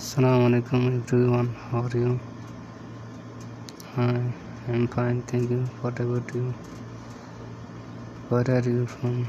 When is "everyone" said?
0.98-1.48